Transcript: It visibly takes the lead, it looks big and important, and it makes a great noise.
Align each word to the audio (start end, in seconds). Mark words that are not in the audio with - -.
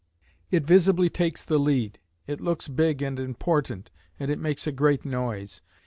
It 0.49 0.63
visibly 0.63 1.11
takes 1.11 1.43
the 1.43 1.59
lead, 1.59 1.99
it 2.25 2.41
looks 2.41 2.67
big 2.67 3.03
and 3.03 3.19
important, 3.19 3.91
and 4.19 4.31
it 4.31 4.39
makes 4.39 4.65
a 4.65 4.71
great 4.71 5.05
noise. 5.05 5.61